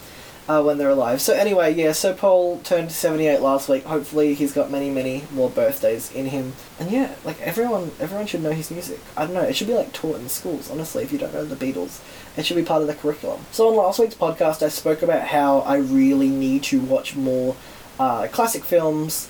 uh, 0.52 0.62
when 0.62 0.78
they're 0.78 0.90
alive. 0.90 1.22
So 1.22 1.34
anyway, 1.34 1.74
yeah. 1.74 1.94
So 1.94 2.14
Paul 2.14 2.60
turned 2.60 2.92
seventy 2.92 3.28
eight 3.28 3.40
last 3.40 3.70
week. 3.70 3.86
Hopefully, 3.86 4.34
he's 4.34 4.52
got 4.52 4.70
many, 4.70 4.90
many 4.90 5.24
more 5.32 5.50
birthdays 5.50 6.12
in 6.12 6.26
him. 6.26 6.54
And 6.78 6.92
yeah, 6.92 7.16
like 7.24 7.40
everyone, 7.42 7.92
everyone 8.00 8.28
should 8.28 8.44
know 8.44 8.52
his 8.52 8.70
music. 8.70 9.00
I 9.16 9.26
don't 9.26 9.34
know. 9.34 9.44
It 9.44 9.56
should 9.56 9.68
be 9.68 9.74
like 9.74 9.94
taught 9.94 10.18
in 10.18 10.28
schools. 10.28 10.70
Honestly, 10.70 11.04
if 11.04 11.12
you 11.14 11.18
don't 11.18 11.34
know 11.34 11.46
the 11.46 11.56
Beatles, 11.56 12.02
it 12.36 12.46
should 12.46 12.58
be 12.58 12.64
part 12.64 12.82
of 12.82 12.88
the 12.88 12.96
curriculum. 12.96 13.46
So 13.52 13.70
on 13.70 13.76
last 13.76 14.00
week's 14.00 14.16
podcast, 14.16 14.62
I 14.62 14.68
spoke 14.70 15.02
about 15.02 15.28
how 15.28 15.60
I 15.60 15.78
really 15.78 16.30
need 16.30 16.64
to 16.64 16.82
watch 16.82 17.16
more 17.16 17.56
uh, 17.98 18.28
classic 18.28 18.66
films 18.66 19.30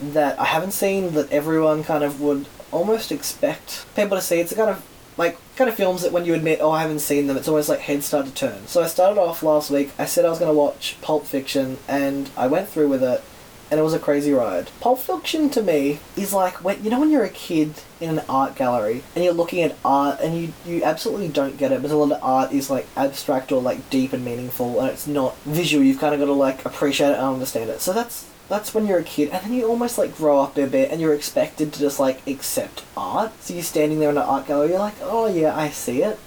that 0.00 0.38
I 0.38 0.44
haven't 0.44 0.72
seen 0.72 1.14
that 1.14 1.32
everyone 1.32 1.82
kind 1.82 2.04
of 2.04 2.20
would 2.20 2.46
almost 2.70 3.10
expect 3.10 3.86
people 3.96 4.18
to 4.18 4.22
see. 4.22 4.38
It's 4.38 4.52
a 4.52 4.56
kind 4.56 4.70
of 4.70 4.84
like 5.18 5.36
kind 5.56 5.68
of 5.68 5.76
films 5.76 6.02
that 6.02 6.12
when 6.12 6.24
you 6.24 6.32
admit, 6.32 6.60
oh, 6.62 6.70
I 6.70 6.82
haven't 6.82 7.00
seen 7.00 7.26
them, 7.26 7.36
it's 7.36 7.48
almost 7.48 7.68
like 7.68 7.80
heads 7.80 8.06
start 8.06 8.26
to 8.26 8.32
turn. 8.32 8.66
So 8.68 8.82
I 8.82 8.86
started 8.86 9.20
off 9.20 9.42
last 9.42 9.70
week. 9.70 9.90
I 9.98 10.06
said 10.06 10.24
I 10.24 10.30
was 10.30 10.38
going 10.38 10.50
to 10.50 10.56
watch 10.56 10.96
Pulp 11.02 11.26
Fiction, 11.26 11.78
and 11.88 12.30
I 12.36 12.46
went 12.46 12.68
through 12.68 12.88
with 12.88 13.02
it, 13.02 13.22
and 13.70 13.80
it 13.80 13.82
was 13.82 13.92
a 13.92 13.98
crazy 13.98 14.32
ride. 14.32 14.70
Pulp 14.80 15.00
Fiction 15.00 15.50
to 15.50 15.62
me 15.62 15.98
is 16.16 16.32
like 16.32 16.64
when 16.64 16.82
you 16.82 16.88
know 16.88 17.00
when 17.00 17.10
you're 17.10 17.24
a 17.24 17.28
kid 17.28 17.74
in 18.00 18.10
an 18.10 18.24
art 18.28 18.54
gallery 18.54 19.02
and 19.14 19.24
you're 19.24 19.34
looking 19.34 19.60
at 19.60 19.76
art 19.84 20.20
and 20.20 20.40
you 20.40 20.52
you 20.64 20.84
absolutely 20.84 21.28
don't 21.28 21.58
get 21.58 21.72
it, 21.72 21.82
but 21.82 21.90
a 21.90 21.96
lot 21.96 22.12
of 22.12 22.22
art 22.22 22.52
is 22.52 22.70
like 22.70 22.86
abstract 22.96 23.50
or 23.52 23.60
like 23.60 23.90
deep 23.90 24.12
and 24.12 24.24
meaningful, 24.24 24.80
and 24.80 24.88
it's 24.88 25.08
not 25.08 25.36
visual. 25.38 25.84
You've 25.84 25.98
kind 25.98 26.14
of 26.14 26.20
got 26.20 26.26
to 26.26 26.32
like 26.32 26.64
appreciate 26.64 27.10
it 27.10 27.18
and 27.18 27.26
understand 27.26 27.70
it. 27.70 27.80
So 27.80 27.92
that's 27.92 28.30
that's 28.48 28.72
when 28.74 28.86
you're 28.86 28.98
a 28.98 29.04
kid, 29.04 29.30
and 29.30 29.44
then 29.44 29.52
you 29.52 29.66
almost 29.66 29.98
like 29.98 30.16
grow 30.16 30.40
up 30.40 30.56
a 30.56 30.66
bit, 30.66 30.90
and 30.90 31.00
you're 31.00 31.14
expected 31.14 31.72
to 31.72 31.80
just 31.80 32.00
like 32.00 32.26
accept 32.26 32.82
art. 32.96 33.32
So 33.42 33.54
you're 33.54 33.62
standing 33.62 33.98
there 34.00 34.10
in 34.10 34.16
an 34.16 34.22
art 34.22 34.46
gallery, 34.46 34.70
you're 34.70 34.78
like, 34.78 34.94
oh 35.02 35.26
yeah, 35.26 35.54
I 35.56 35.68
see 35.70 36.02
it, 36.02 36.18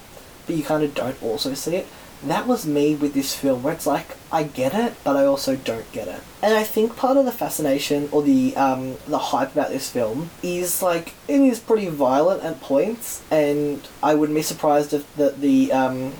but 0.45 0.55
you 0.55 0.63
kind 0.63 0.83
of 0.83 0.93
don't 0.93 1.21
also 1.23 1.53
see 1.53 1.75
it. 1.77 1.87
that 2.23 2.45
was 2.45 2.65
me 2.65 2.95
with 2.95 3.13
this 3.13 3.35
film, 3.35 3.63
where 3.63 3.73
it's 3.73 3.87
like 3.87 4.15
I 4.31 4.43
get 4.43 4.73
it, 4.73 4.93
but 5.03 5.17
I 5.17 5.25
also 5.25 5.55
don't 5.55 5.91
get 5.91 6.07
it. 6.07 6.21
And 6.41 6.53
I 6.53 6.63
think 6.63 6.95
part 6.95 7.17
of 7.17 7.25
the 7.25 7.31
fascination 7.31 8.09
or 8.11 8.21
the 8.21 8.55
um, 8.55 8.97
the 9.07 9.17
hype 9.17 9.53
about 9.53 9.69
this 9.69 9.89
film 9.89 10.29
is 10.43 10.81
like 10.81 11.13
it 11.27 11.41
is 11.41 11.59
pretty 11.59 11.87
violent 11.87 12.43
at 12.43 12.61
points, 12.61 13.23
and 13.31 13.87
I 14.03 14.15
wouldn't 14.15 14.35
be 14.35 14.43
surprised 14.43 14.93
if 14.93 15.15
the 15.15 15.31
the 15.31 15.71
um, 15.71 16.13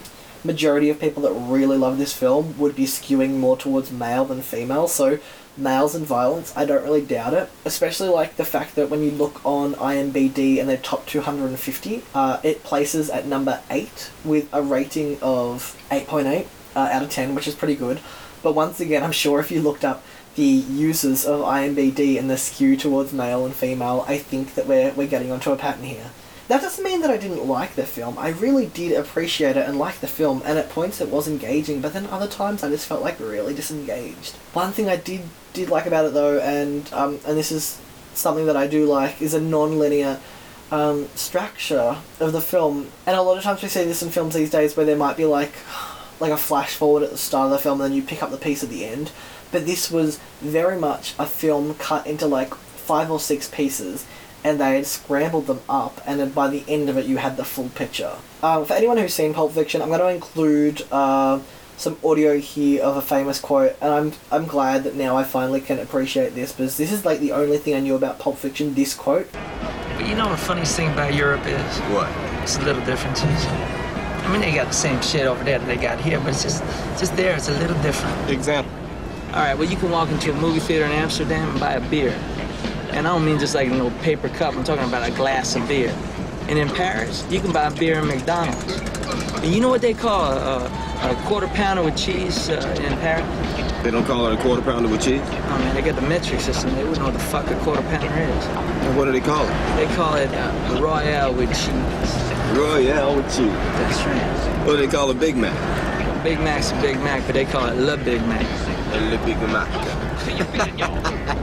majority 0.44 0.90
of 0.90 1.00
people 1.00 1.22
that 1.24 1.34
really 1.34 1.78
love 1.78 2.00
this 2.00 2.14
film 2.14 2.58
would 2.58 2.76
be 2.76 2.86
skewing 2.86 3.38
more 3.38 3.56
towards 3.56 3.92
male 3.92 4.26
than 4.26 4.42
female. 4.42 4.88
So 4.88 5.20
males 5.58 5.96
and 5.96 6.06
violence, 6.06 6.54
I 6.56 6.66
don't 6.66 6.84
really 6.84 7.02
doubt 7.02 7.34
it. 7.34 7.50
Especially 7.66 8.10
like 8.10 8.38
the 8.38 8.46
fact 8.46 8.76
that 8.76 8.90
when 8.90 9.04
you 9.04 9.12
look 9.12 9.46
on 9.46 9.74
IMBD 9.76 10.60
and 10.60 10.70
their 10.70 10.78
top 10.78 11.06
250, 11.06 12.04
uh, 12.14 12.40
it 12.44 12.64
places 12.64 13.10
at 13.10 13.26
number 13.26 13.62
8 13.70 14.12
with 14.24 14.48
a 14.54 14.62
rating 14.62 15.18
of 15.22 15.78
8.8 15.90 16.48
uh, 16.76 16.80
out 16.80 17.04
of 17.04 17.10
10, 17.10 17.36
which 17.36 17.48
is 17.48 17.56
pretty 17.56 17.76
good. 17.76 18.00
But 18.42 18.56
once 18.56 18.80
again, 18.80 19.04
I'm 19.04 19.12
sure 19.12 19.40
if 19.40 19.52
you 19.52 19.62
looked 19.62 19.86
up 19.86 20.04
the 20.36 20.44
users 20.44 21.26
of 21.26 21.42
IMBD 21.42 22.18
and 22.18 22.30
the 22.30 22.38
skew 22.38 22.78
towards 22.78 23.12
male 23.12 23.46
and 23.46 23.54
female, 23.54 24.06
I 24.08 24.18
think 24.18 24.56
that 24.56 24.66
we're, 24.66 24.92
we're 24.94 25.08
getting 25.08 25.32
onto 25.32 25.52
a 25.52 25.58
pattern 25.58 25.84
here. 25.84 26.12
That 26.52 26.62
doesn't 26.62 26.84
mean 26.84 27.00
that 27.00 27.10
I 27.10 27.16
didn't 27.16 27.48
like 27.48 27.76
the 27.76 27.86
film. 27.86 28.20
I 28.20 28.32
really 28.32 28.66
did 28.66 28.92
appreciate 28.92 29.56
it 29.56 29.66
and 29.70 29.80
like 29.80 30.02
the 30.02 30.08
film, 30.08 30.42
and 30.44 30.60
at 30.60 30.70
points 30.70 31.00
it 31.00 31.08
was 31.08 31.26
engaging, 31.26 31.80
but 31.80 31.94
then 31.94 32.08
other 32.08 32.28
times 32.28 32.62
I 32.62 32.68
just 32.68 32.86
felt 32.86 33.02
like 33.02 33.22
really 33.22 33.54
disengaged. 33.54 34.34
One 34.52 34.74
thing 34.74 34.90
I 34.90 34.98
did 34.98 35.22
did 35.54 35.70
like 35.70 35.86
about 35.86 36.04
it 36.04 36.14
though, 36.14 36.40
and 36.40 36.92
um, 36.92 37.22
and 37.26 37.38
this 37.38 37.54
is 37.54 37.80
something 38.16 38.48
that 38.48 38.58
I 38.58 38.68
do 38.68 38.86
like, 38.86 39.22
is 39.22 39.34
a 39.34 39.40
non-linear 39.40 40.20
um, 40.72 41.08
structure 41.16 41.96
of 42.20 42.34
the 42.34 42.42
film. 42.42 42.90
And 43.06 43.16
a 43.16 43.22
lot 43.22 43.38
of 43.38 43.44
times 43.46 43.62
we 43.62 43.70
see 43.70 43.86
this 43.86 44.04
in 44.04 44.10
films 44.10 44.34
these 44.34 44.50
days 44.50 44.76
where 44.76 44.86
there 44.86 44.98
might 44.98 45.16
be 45.16 45.24
like 45.24 45.54
like 46.20 46.34
a 46.34 46.38
flash 46.38 46.76
forward 46.76 47.04
at 47.04 47.12
the 47.12 47.18
start 47.18 47.46
of 47.46 47.52
the 47.52 47.60
film, 47.60 47.80
and 47.80 47.92
then 47.92 47.98
you 47.98 48.04
pick 48.04 48.22
up 48.22 48.30
the 48.30 48.36
piece 48.36 48.62
at 48.62 48.68
the 48.68 48.84
end. 48.84 49.14
But 49.54 49.66
this 49.66 49.90
was 49.90 50.20
very 50.42 50.78
much 50.78 51.14
a 51.18 51.26
film 51.26 51.76
cut 51.76 52.06
into 52.06 52.28
like 52.28 52.54
five 52.56 53.10
or 53.10 53.22
six 53.22 53.48
pieces 53.48 54.06
and 54.44 54.60
they 54.60 54.76
had 54.76 54.86
scrambled 54.86 55.48
them 55.48 55.62
up, 55.70 56.02
and 56.06 56.20
then 56.20 56.30
by 56.32 56.48
the 56.48 56.64
end 56.68 56.90
of 56.90 56.98
it, 56.98 57.06
you 57.06 57.18
had 57.18 57.38
the 57.38 57.46
full 57.46 57.70
picture. 57.70 58.14
Um, 58.44 58.66
for 58.66 58.74
anyone 58.74 58.98
who's 58.98 59.14
seen 59.14 59.34
Pulp 59.34 59.52
Fiction, 59.54 59.82
I'm 59.82 59.90
going 59.90 60.00
to 60.00 60.08
include 60.10 60.84
uh, 60.92 61.40
some 61.78 61.98
audio 62.04 62.38
here 62.38 62.84
of 62.84 62.98
a 62.98 63.02
famous 63.02 63.40
quote, 63.40 63.76
and 63.82 63.94
I'm 63.94 64.14
I'm 64.32 64.46
glad 64.48 64.84
that 64.84 64.96
now 64.96 65.16
I 65.18 65.24
finally 65.24 65.62
can 65.62 65.80
appreciate 65.80 66.34
this 66.36 66.52
because 66.52 66.78
this 66.78 66.92
is 66.92 67.06
like 67.06 67.20
the 67.20 67.32
only 67.34 67.58
thing 67.58 67.76
I 67.76 67.80
knew 67.80 67.96
about 67.96 68.20
Pulp 68.20 68.38
Fiction. 68.38 68.74
This 68.74 68.94
quote. 68.96 69.32
But 69.32 70.08
you 70.08 70.16
know 70.16 70.26
what 70.28 70.32
the 70.40 70.46
funniest 70.46 70.76
thing 70.76 70.92
about 70.92 71.14
Europe 71.14 71.46
is 71.46 71.78
What? 71.94 72.10
it's 72.42 72.58
the 72.58 72.66
little 72.66 72.84
differences. 72.86 73.46
I 73.46 74.32
mean, 74.32 74.42
they 74.42 74.54
got 74.54 74.68
the 74.68 74.74
same 74.74 75.02
shit 75.02 75.26
over 75.28 75.44
there 75.44 75.60
that 75.60 75.66
they 75.68 75.76
got 75.78 76.00
here, 76.00 76.20
but 76.20 76.30
it's 76.30 76.44
just 76.44 76.64
just 77.00 77.16
there. 77.16 77.36
It's 77.36 77.50
a 77.50 77.58
little 77.60 77.80
different. 77.82 78.30
Example. 78.30 78.72
All 79.34 79.40
right, 79.40 79.58
well, 79.58 79.70
you 79.70 79.78
can 79.78 79.90
walk 79.92 80.10
into 80.10 80.32
a 80.32 80.36
movie 80.36 80.60
theater 80.60 80.86
in 80.86 80.92
Amsterdam 80.92 81.50
and 81.50 81.60
buy 81.60 81.74
a 81.74 81.90
beer. 81.90 82.12
And 82.94 83.08
I 83.08 83.14
don't 83.14 83.26
mean 83.26 83.40
just 83.40 83.56
like 83.56 83.70
a 83.70 83.74
little 83.74 83.92
paper 84.02 84.30
cup, 84.30 84.56
I'm 84.56 84.64
talking 84.64 84.84
about 84.84 85.08
a 85.08 85.12
glass 85.14 85.56
of 85.56 85.68
beer. 85.68 85.96
And 86.48 86.60
in 86.60 86.68
Paris, 86.70 87.26
you 87.30 87.40
can 87.40 87.52
buy 87.54 87.70
beer 87.70 88.00
in 88.00 88.08
McDonald's. 88.08 88.80
And 89.42 89.54
you 89.54 89.62
know 89.62 89.70
what 89.70 89.82
they 89.82 89.94
call 89.94 90.32
a, 90.32 90.66
a, 90.66 91.12
a 91.12 91.16
quarter 91.26 91.48
pounder 91.48 91.84
with 91.84 91.98
cheese 91.98 92.50
uh, 92.50 92.56
in 92.84 92.98
Paris? 93.00 93.26
They 93.84 93.92
don't 93.92 94.06
call 94.06 94.28
it 94.28 94.38
a 94.38 94.42
quarter 94.42 94.62
pounder 94.62 94.90
with 94.90 95.02
cheese? 95.02 95.22
Oh 95.24 95.58
man, 95.60 95.74
they 95.74 95.82
got 95.82 95.96
the 95.96 96.08
metric 96.08 96.42
system. 96.42 96.76
They 96.76 96.84
wouldn't 96.84 97.00
know 97.00 97.06
what 97.06 97.14
the 97.14 97.20
fuck 97.20 97.50
a 97.50 97.56
quarter 97.62 97.82
pounder 97.84 98.08
is. 98.08 98.46
And 98.46 98.98
what 98.98 99.06
do 99.06 99.12
they 99.12 99.22
call 99.22 99.44
it? 99.44 99.76
They 99.78 99.96
call 99.96 100.16
it 100.16 100.30
uh, 100.34 100.80
Royale 100.82 101.34
with 101.34 101.50
cheese. 101.50 102.58
Royale 102.58 103.16
with 103.16 103.26
cheese. 103.28 103.52
That's 103.52 104.04
right. 104.04 104.68
What 104.68 104.76
do 104.76 104.86
they 104.86 104.92
call 104.92 105.10
a 105.10 105.16
Big 105.16 105.38
Mac? 105.38 105.56
Big 106.24 106.40
Mac's 106.40 106.72
a 106.72 106.82
Big 106.82 106.98
Mac, 106.98 107.26
but 107.26 107.34
they 107.34 107.46
call 107.46 107.68
it 107.68 107.76
Le 107.76 107.98
Big 107.98 108.22
Mac. 108.28 108.46
A 108.94 109.00
Le 109.10 109.18
Big 109.26 109.38
Mac. 109.50 111.38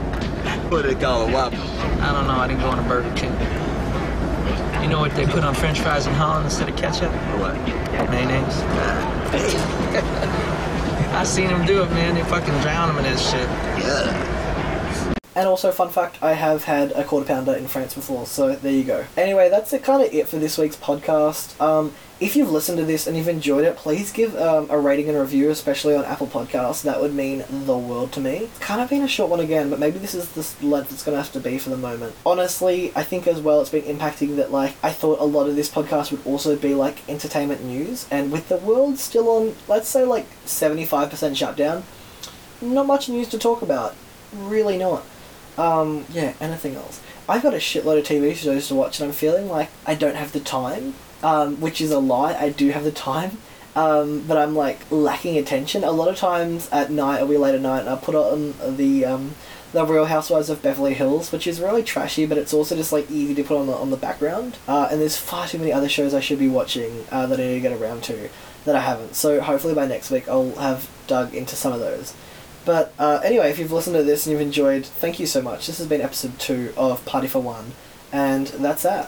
What 0.69 0.83
do 0.83 0.93
they 0.93 0.99
call 0.99 1.27
a 1.27 1.31
Whopper? 1.31 1.55
I 1.55 2.11
don't 2.13 2.27
know. 2.27 2.33
I 2.33 2.47
didn't 2.47 2.61
go 2.61 2.69
on 2.69 2.79
a 2.79 2.87
Burger 2.87 3.13
King. 3.15 3.31
You 4.81 4.87
know 4.87 4.99
what 4.99 5.15
they 5.15 5.25
put 5.25 5.43
on 5.43 5.55
French 5.55 5.79
fries 5.79 6.05
in 6.05 6.13
Holland 6.13 6.45
instead 6.45 6.69
of 6.69 6.75
ketchup? 6.75 7.11
Or 7.11 7.39
what? 7.39 7.55
Mayonnaise. 8.09 8.61
I 11.13 11.23
seen 11.23 11.47
them 11.47 11.65
do 11.65 11.83
it, 11.83 11.89
man. 11.89 12.15
They 12.15 12.23
fucking 12.23 12.53
drown 12.61 12.87
them 12.87 13.03
in 13.03 13.11
this 13.11 13.29
shit. 13.29 13.41
Yeah. 13.41 15.13
And 15.35 15.47
also, 15.47 15.71
fun 15.71 15.89
fact, 15.89 16.21
I 16.21 16.33
have 16.33 16.65
had 16.65 16.91
a 16.91 17.03
quarter 17.03 17.25
pounder 17.25 17.53
in 17.53 17.67
France 17.67 17.93
before, 17.93 18.25
so 18.25 18.55
there 18.55 18.71
you 18.71 18.83
go. 18.83 19.05
Anyway, 19.17 19.49
that's 19.49 19.71
kind 19.79 20.03
of 20.03 20.13
it 20.13 20.27
for 20.27 20.37
this 20.37 20.57
week's 20.57 20.75
podcast. 20.75 21.59
Um, 21.61 21.93
if 22.19 22.35
you've 22.35 22.51
listened 22.51 22.77
to 22.77 22.85
this 22.85 23.07
and 23.07 23.15
you've 23.15 23.29
enjoyed 23.29 23.63
it, 23.63 23.77
please 23.77 24.11
give 24.11 24.35
um, 24.35 24.67
a 24.69 24.77
rating 24.77 25.07
and 25.07 25.17
review, 25.17 25.49
especially 25.49 25.95
on 25.95 26.03
Apple 26.03 26.27
Podcasts. 26.27 26.83
That 26.83 26.99
would 26.99 27.13
mean 27.13 27.45
the 27.49 27.77
world 27.77 28.11
to 28.13 28.19
me. 28.19 28.37
It's 28.37 28.59
kind 28.59 28.81
of 28.81 28.89
been 28.89 29.03
a 29.03 29.07
short 29.07 29.29
one 29.29 29.39
again, 29.39 29.69
but 29.69 29.79
maybe 29.79 29.99
this 29.99 30.13
is 30.13 30.29
the 30.29 30.65
length 30.65 30.91
it's 30.91 31.03
going 31.03 31.15
to 31.15 31.21
have 31.23 31.31
to 31.33 31.39
be 31.39 31.57
for 31.57 31.69
the 31.69 31.77
moment. 31.77 32.15
Honestly, 32.25 32.91
I 32.95 33.03
think 33.03 33.25
as 33.25 33.39
well 33.39 33.61
it's 33.61 33.69
been 33.69 33.83
impacting 33.83 34.35
that, 34.35 34.51
like, 34.51 34.75
I 34.83 34.91
thought 34.91 35.19
a 35.19 35.25
lot 35.25 35.47
of 35.47 35.55
this 35.55 35.69
podcast 35.69 36.11
would 36.11 36.25
also 36.25 36.57
be, 36.57 36.75
like, 36.75 37.07
entertainment 37.07 37.63
news, 37.63 38.05
and 38.11 38.31
with 38.31 38.49
the 38.49 38.57
world 38.57 38.99
still 38.99 39.29
on, 39.29 39.55
let's 39.69 39.87
say, 39.87 40.03
like, 40.03 40.27
75% 40.45 41.37
shutdown, 41.37 41.83
not 42.61 42.85
much 42.85 43.07
news 43.07 43.29
to 43.29 43.37
talk 43.39 43.61
about. 43.61 43.95
Really 44.33 44.77
not. 44.77 45.03
Um, 45.57 46.05
yeah, 46.09 46.33
anything 46.41 46.75
else. 46.75 47.01
I've 47.27 47.43
got 47.43 47.53
a 47.53 47.57
shitload 47.57 47.99
of 47.99 48.05
TV 48.05 48.35
shows 48.35 48.67
to 48.67 48.75
watch, 48.75 48.99
and 48.99 49.07
I'm 49.07 49.15
feeling 49.15 49.47
like 49.47 49.69
I 49.85 49.95
don't 49.95 50.15
have 50.15 50.31
the 50.31 50.39
time, 50.39 50.95
um, 51.23 51.59
which 51.61 51.81
is 51.81 51.91
a 51.91 51.99
lie. 51.99 52.33
I 52.33 52.49
do 52.49 52.69
have 52.71 52.83
the 52.83 52.91
time, 52.91 53.37
um, 53.75 54.21
but 54.27 54.37
I'm 54.37 54.55
like 54.55 54.79
lacking 54.91 55.37
attention. 55.37 55.83
A 55.83 55.91
lot 55.91 56.07
of 56.07 56.17
times 56.17 56.69
at 56.71 56.91
night, 56.91 57.21
or 57.21 57.25
we 57.25 57.37
late 57.37 57.55
at 57.55 57.61
night, 57.61 57.87
I 57.87 57.95
put 57.95 58.15
on 58.15 58.53
the 58.77 59.05
um, 59.05 59.35
the 59.71 59.85
Real 59.85 60.05
Housewives 60.05 60.49
of 60.49 60.63
Beverly 60.63 60.95
Hills, 60.95 61.31
which 61.31 61.45
is 61.45 61.61
really 61.61 61.83
trashy, 61.83 62.25
but 62.25 62.37
it's 62.37 62.53
also 62.53 62.75
just 62.75 62.91
like 62.91 63.09
easy 63.11 63.35
to 63.35 63.43
put 63.43 63.57
on 63.57 63.67
the 63.67 63.73
on 63.73 63.91
the 63.91 63.97
background. 63.97 64.57
Uh, 64.67 64.87
and 64.91 64.99
there's 64.99 65.17
far 65.17 65.47
too 65.47 65.59
many 65.59 65.71
other 65.71 65.89
shows 65.89 66.13
I 66.13 66.19
should 66.19 66.39
be 66.39 66.49
watching 66.49 67.05
uh, 67.11 67.27
that 67.27 67.39
I 67.39 67.43
need 67.43 67.55
to 67.55 67.59
get 67.61 67.79
around 67.79 68.03
to 68.05 68.29
that 68.65 68.75
I 68.75 68.81
haven't. 68.81 69.15
So 69.15 69.41
hopefully 69.41 69.73
by 69.73 69.87
next 69.87 70.11
week 70.11 70.27
I'll 70.27 70.55
have 70.55 70.89
dug 71.07 71.33
into 71.33 71.55
some 71.55 71.73
of 71.73 71.79
those. 71.79 72.13
But 72.65 72.93
uh, 72.99 73.21
anyway, 73.23 73.49
if 73.49 73.57
you've 73.57 73.71
listened 73.71 73.95
to 73.95 74.03
this 74.03 74.25
and 74.25 74.31
you've 74.31 74.41
enjoyed, 74.41 74.85
thank 74.85 75.19
you 75.19 75.25
so 75.25 75.41
much. 75.41 75.67
This 75.67 75.77
has 75.77 75.87
been 75.87 76.01
episode 76.01 76.37
two 76.39 76.73
of 76.75 77.03
Party 77.05 77.27
for 77.27 77.41
One, 77.41 77.71
and 78.11 78.47
that's 78.47 78.83
that. 78.83 79.07